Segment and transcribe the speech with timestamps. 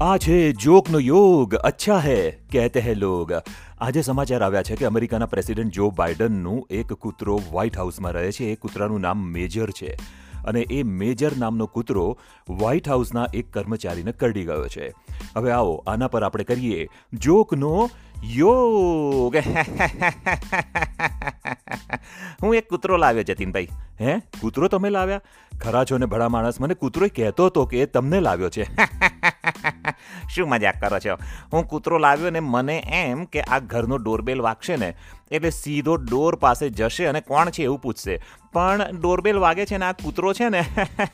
[0.00, 3.32] આ છે જોકનો યોગ અચ્છા હે, કહેતે હે લોગ.
[3.78, 8.44] આજે સમાચાર આવ્યા છે કે અમેરિકાના પ્રેસિડેન્ટ જો બાઇડનનું એક કૂતરો વ્હાઇટ હાઉસમાં રહે છે.
[8.44, 9.96] એ કૂતરાનું નામ મેજર છે
[10.44, 12.18] અને એ મેજર નામનો કૂતરો
[12.50, 14.92] વ્હાઇટ હાઉસના એક કર્મચારીને કરડી ગયો છે.
[15.36, 17.90] હવે આવો, આના પર આપણે કરીએ જોકનો
[18.24, 19.36] યોગ.
[22.42, 23.68] હું એક કૂતરો લાવ્યો, જતીનભાઈ.
[24.00, 25.20] હે, કૂતરો તમે લાવ્યા?
[25.60, 26.60] ખરા છો ને ભડા માણસ?
[26.60, 28.62] મને કૂતરો કહેતો હતો કે તમને લાવ્યો છે.
[30.34, 31.18] શું મજાક કરો છો?
[31.52, 34.94] હું કૂતરો લાવ્યો ને મને એમ કે આ ઘરનો ડોરબેલ વાગશે ને,
[35.30, 38.22] એટલે સીધો ડોર પાસે જશે અને કોણ છે એવું પૂછશે.
[38.52, 40.64] પણ ડોરબેલ વાગે છે ને, આ કૂતરો છે ને,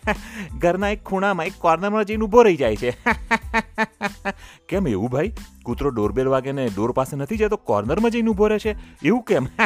[0.58, 2.91] ઘરના એક ખૂણામાં, એક કોર્નરમાં જઈને ઊભો રહી જાય છે.
[4.69, 5.33] કેમ એવું ભાઈ?
[5.62, 8.77] કૂતરો ડોરબેલ વાગે ને ડોર પાસે નથી જતો, કોર્નરમાં જઈને ઊભો રહે છે?
[9.02, 9.46] એવું કેમ?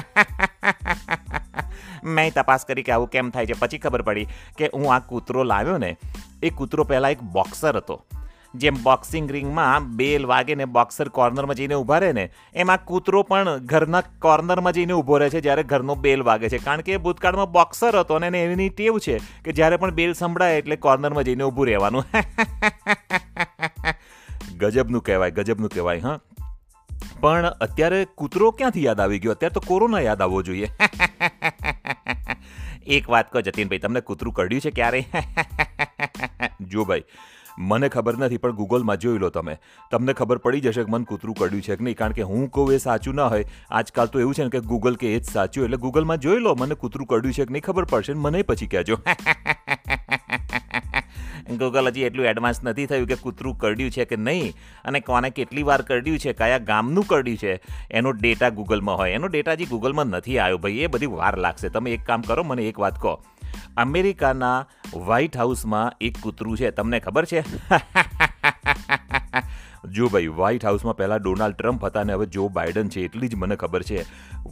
[2.05, 3.53] મેં તપાસ કરી કે આવું કેમ થાય છે.
[3.59, 4.27] પછી ખબર પડી
[4.59, 5.97] કે હું આ કૂતરો લાવ્યો ને,
[6.43, 8.05] એ કૂતરો પહેલાં એક બોક્સર હતો.
[8.55, 13.59] જેમ બોક્સિંગ રિંગમાં બેલ વાગે ને બોક્સર કોર્નરમાં જઈને ઊભા રહે ને, એમાં કૂતરો પણ
[13.59, 16.59] ઘરના કોર્નરમાં જઈને ઊભો રહે છે જ્યારે ઘરનો બેલ વાગે છે.
[16.59, 20.77] કારણ કે ભૂતકાળમાં બોક્સર હતો અને એની ટેવ છે કે જ્યારે પણ બેલ સંભળાય એટલે
[20.77, 22.05] કોર્નરમાં જઈને ઊભું રહેવાનું.
[24.59, 26.21] ગજબનું કહેવાય ગજબનું કહેવાય, હા.
[27.21, 29.33] પણ અત્યારે કૂતરો ક્યાંથી યાદ આવી ગયો?
[29.33, 30.71] અત્યારે તો કોરોના યાદ આવવો જોઈએ.
[32.97, 35.07] એક વાત કહો જતીનભાઈ, તમને કૂતરું કરડ્યું છે ક્યારે?
[36.73, 37.03] જો ભાઈ
[37.59, 39.57] મને ખબર નથી, પણ ગૂગલમાં જોઈ લો તમે.
[39.91, 42.73] તમને ખબર પડી જશે કે મને કૂતરું કર્યું છે કે નહીં, કારણ કે હું કહું
[42.73, 43.45] એ સાચું ના હોય.
[43.71, 46.55] આજકાલ તો એવું છે ને કે ગૂગલ કે એ જ સાચું, એટલે ગૂગલમાં જોઈ લો,
[46.55, 48.97] મને કૂતરું કર્યું છે કે નહીં ખબર પડશે મને પછી કહેજો.
[51.59, 54.53] ગૂગલ હજી એટલું એડવાન્સ નથી થયું કે કૂતરું કરડ્યું છે કે નહીં,
[54.85, 59.11] અને કોને કેટલી વાર કરડ્યું છે, કયા ગામનું કરડ્યું છે, એનો ડેટા ગૂગલમાં હોય.
[59.11, 61.69] એનો ડેટા હજી ગૂગલમાં નથી આવ્યો ભાઈ, એ બધી વાર લાગશે.
[61.69, 63.21] તમે એક કામ કરો, મને એક વાત કહો.
[63.77, 64.67] અમેરિકાના
[65.07, 66.71] વ્હાઇટ હાઉસમાં એક કૂતરું છે.
[66.71, 67.41] તમને ખબર છે?
[69.93, 73.35] જો ભાઈ, વ્હાઇટ હાઉસમાં પહેલાં ડોનાલ્ડ ટ્રમ્પ હતા અને હવે જો બાઇડન છે, એટલી જ
[73.35, 74.05] મને ખબર છે.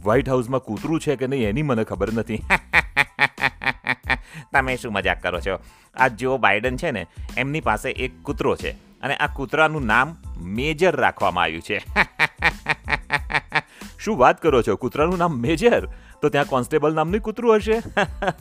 [0.03, 2.37] વ્હાઇટ હાઉસમાં કૂતરું છે કે નહીં, એની મને ખબર નથી.
[4.53, 5.59] તમે શું મજાક કરો છો?
[5.95, 7.07] આ જો બાઇડન છે ને,
[7.37, 8.71] એમની પાસે એક કૂતરો છે
[9.01, 11.81] અને આ કૂતરાનું નામ મેજર રાખવામાં આવ્યું છે.
[14.07, 14.77] શું વાત કરો છો?
[14.79, 15.87] કૂતરાનું નામ મેજર?
[16.21, 17.81] તો ત્યાં કોન્સ્ટેબલ નામનું કૂતરું હશે?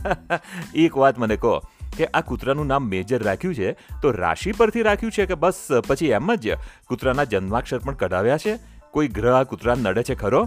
[0.84, 1.56] એક વાત મને કહો,
[1.98, 5.60] કે આ કૂતરાનું નામ મેજર રાખ્યું છે, તો રાશિ પરથી રાખ્યું છે કે બસ,
[5.90, 6.56] પછી એમ જ?
[6.86, 8.56] કૂતરાના જન્માક્ષર પણ કઢાવ્યા છે?
[8.94, 10.46] કોઈ ગ્રહ આ કૂતરા નડે છે ખરો?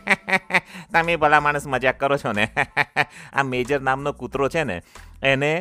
[0.92, 2.50] તમે ભલા માણસ મજાક કરો છો ને?
[3.38, 4.82] આ મેજર નામનો કૂતરો છે ને,
[5.22, 5.52] એને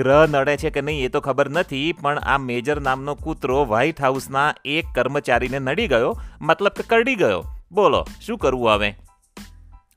[0.00, 4.00] ગ્રહ નડે છે કે નહીં એ તો ખબર નથી, પણ આ મેજર નામનો કૂતરો વ્હાઇટ
[4.00, 7.44] હાઉસના એક કર્મચારીને નડી ગયો, મતલબ કે કરડી ગયો.
[7.72, 8.94] બોલો, શું કરવું હવે?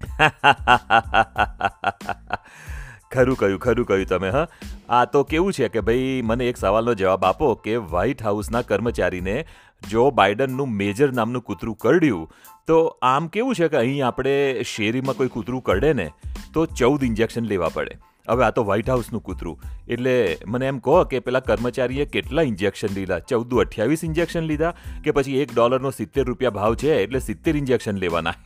[3.11, 4.47] ખરું કહ્યું ખરું કહ્યું તમે, હા?
[4.89, 9.45] આ તો કેવું છે કે ભાઈ, મને એક સવાલનો જવાબ આપો કે વ્હાઇટ હાઉસના કર્મચારીને
[9.89, 12.27] જો બાઇડનનું મેજર નામનું કૂતરું કરડ્યું,
[12.67, 16.09] તો આમ કેવું છે કે અહીં આપણે શેરીમાં કોઈ કૂતરું કરડે ને,
[16.53, 18.14] તો ચૌદ ઇન્જેક્શન લેવા પડે.
[18.29, 19.59] હવે આ તો વ્હાઇટ હાઉસનું કૂતરું.
[19.87, 23.19] એટલે મને એમ કહો કે પેલા કર્મચારીએ કેટલા ઇન્જેક્શન લીધા?
[23.19, 27.97] ચૌદ અઠ્યાવીસ ઇન્જેક્શન લીધા કે પછી એક ડોલરનો સિત્તેર રૂપિયા ભાવ છે એટલે સિત્તેર ઇન્જેક્શન
[27.97, 28.35] લેવાના?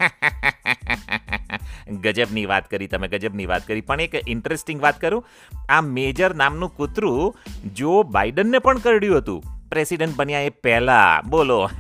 [2.02, 3.82] ગજબની વાત કરી તમે, ગજબની વાત કરી.
[3.82, 5.26] પણ એક ઇન્ટરેસ્ટિંગ વાત કરું.
[5.70, 7.36] આ મેજર નામનું કૂતરું
[7.74, 9.44] જો બાઇડનને પણ કરડ્યું હતું.
[9.70, 11.22] પ્રેસિડેન્ટ બન્યા એ પહેલા.
[11.22, 11.68] બોલો.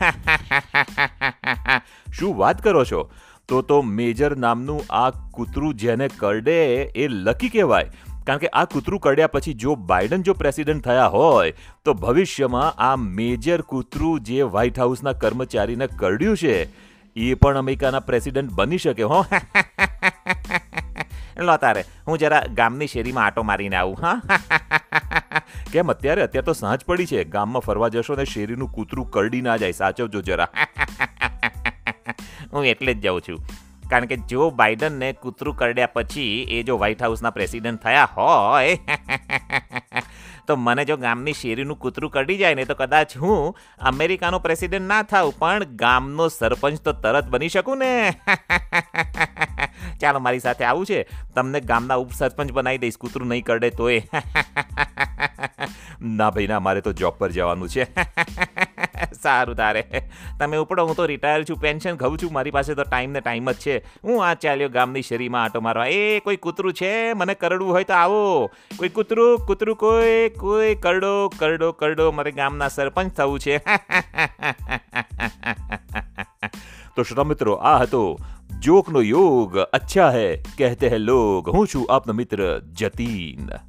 [2.19, 3.11] શું વાત કરો છો?
[3.49, 7.91] તો તો મેજર નામનું આ કૂતરું જેને કરડે એ લકી કહેવાય.
[8.27, 11.53] કારણ કે આ કૂતરું કરડ્યા પછી જો બાઇડન જો પ્રેસિડેન્ટ થયા હોય,
[11.85, 16.67] તો ભવિષ્યમાં આ મેજર કૂતરું જે વ્હાઇટ હાઉસના કર્મચારીને કરડ્યું છે,
[17.15, 19.21] એ પણ અમેરિકાના પ્રેસિડેન્ટ બની શકે, હો?
[21.39, 24.21] લો તારે, હું જરા ગામની શેરીમાં આટો મારીને આવું, હા?
[25.73, 26.21] કેમ અત્યારે?
[26.21, 27.23] અત્યારે તો સાંજ પડી છે.
[27.23, 29.71] ગામમાં ફરવા જશો ને શેરીનું કૂતરું કરડી ના જાય.
[29.71, 30.47] સાચવજો જરા.
[32.53, 33.39] હું એટલે જ જાઉં છું.
[33.89, 38.77] કારણ કે જો બાઇડનને કૂતરું કરડ્યા પછી એ જો વ્હાઇટ હાઉસના પ્રેસિડેન્ટ થયા હોય,
[40.47, 45.01] તો મને જો ગામની શેરીનું કૂતરું કરડી જાય ને તો કદાચ હું અમેરિકાનો પ્રેસિડેન્ટ ના
[45.03, 48.13] થાઉં, પણ ગામનો સરપંચ તો તરત બની શકું ને.
[50.01, 51.07] ચાલો, મારી સાથે આવું છે.
[51.35, 54.01] તમને ગામના ઉપસરપંચ બનાવી દઈશ, કૂતરું નહીં કરડે તોય.
[56.01, 57.87] ના ભાઈ, ના, મારે તો જોબ પર જવાનું છે.
[59.21, 59.85] સારું તારે.
[60.39, 63.51] તમે ઉપડો, હું તો રિટાયર છું પેન્શન ઘઉં છું, મારી પાસે તો ટાઈમ ને ટાઈમ
[63.51, 63.77] જ છે.
[63.77, 65.85] હું આ ચાલ્યો ગામની શેરીમાં આટો મારવા.
[65.85, 67.13] એ કોઈ કૂતરું છે?
[67.13, 68.49] મને કરડવું હોય તો આવો.
[68.75, 69.37] કોઈ કૂતરું?
[69.37, 70.29] કૂતરું કોઈ?
[70.29, 73.57] કોઈ કરડો કરડો કરડો મારે ગામના સરપંચ થવું છે.
[76.95, 78.17] તો શ્રોતા મિત્રો, આ હતો
[78.59, 79.57] જોકનો યોગ.
[79.57, 81.49] અચ્છા હે, કહેતે હે લોગ.
[81.49, 83.68] હું છું આપનો મિત્ર જતીન.